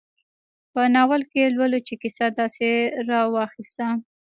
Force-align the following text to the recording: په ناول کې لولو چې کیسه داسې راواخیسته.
په 0.73 0.81
ناول 0.95 1.21
کې 1.31 1.53
لولو 1.55 1.79
چې 1.87 1.93
کیسه 2.01 2.25
داسې 2.39 2.69
راواخیسته. 3.09 3.85